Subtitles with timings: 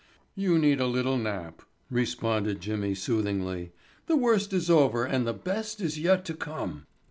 [0.33, 3.71] "You need a little nap," responded Jimmy soothingly.
[4.07, 6.87] "The worst is over and the best is yet to come.